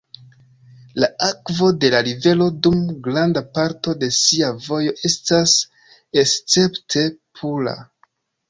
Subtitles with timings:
[1.01, 5.55] La akvo de la rivero dum granda parto de sia vojo estas
[6.25, 7.09] escepte
[7.43, 7.79] pura.